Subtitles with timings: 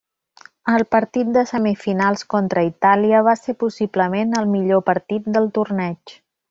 [0.75, 6.23] El partit de semifinals contra Itàlia va ser possiblement el millor partit del torneig.